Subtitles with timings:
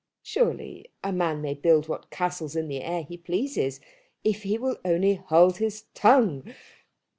[0.23, 3.79] Surely a man may build what castles in the air he pleases,
[4.23, 6.51] if he will only hold his tongue!